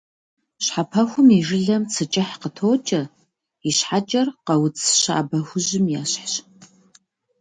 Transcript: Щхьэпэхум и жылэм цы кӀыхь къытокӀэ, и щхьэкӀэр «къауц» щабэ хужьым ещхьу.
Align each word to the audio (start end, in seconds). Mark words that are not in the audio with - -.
Щхьэпэхум 0.63 1.27
и 1.37 1.39
жылэм 1.47 1.83
цы 1.93 2.03
кӀыхь 2.13 2.35
къытокӀэ, 2.41 3.01
и 3.67 3.71
щхьэкӀэр 3.77 4.27
«къауц» 4.45 4.77
щабэ 5.01 5.39
хужьым 5.47 5.85
ещхьу. 6.01 6.43